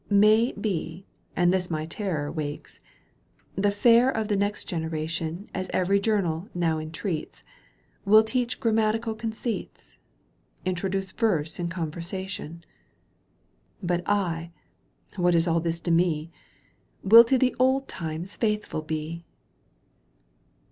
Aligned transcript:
May 0.09 0.51
be, 0.53 1.05
and 1.35 1.53
this 1.53 1.69
my 1.69 1.85
terror 1.85 2.31
wakes, 2.31 2.79
The 3.55 3.69
fair 3.69 4.09
of 4.09 4.29
the 4.29 4.35
next 4.35 4.65
generation, 4.65 5.47
As 5.53 5.69
every 5.73 5.99
journal 5.99 6.49
now 6.55 6.79
entreats, 6.79 7.43
Will 8.03 8.23
teach 8.23 8.59
grammatical 8.59 9.13
conceits, 9.13 9.99
Introduce 10.65 11.11
verse 11.11 11.59
in 11.59 11.67
conversation. 11.67 12.63
But 13.83 14.01
I— 14.07 14.49
^what 15.17 15.35
is 15.35 15.47
all 15.47 15.59
this 15.59 15.79
to 15.81 15.91
me?— 15.91 16.31
Will 17.03 17.23
to 17.23 17.37
the 17.37 17.55
old 17.59 17.87
times 17.87 18.35
faithful 18.35 18.81
be. 18.81 19.23